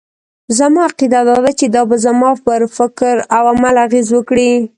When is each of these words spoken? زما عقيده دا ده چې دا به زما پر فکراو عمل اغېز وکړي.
زما 0.57 0.81
عقيده 0.89 1.21
دا 1.27 1.35
ده 1.45 1.51
چې 1.59 1.65
دا 1.75 1.81
به 1.89 1.95
زما 2.05 2.31
پر 2.45 2.61
فکراو 2.75 3.47
عمل 3.51 3.75
اغېز 3.85 4.07
وکړي. 4.13 4.51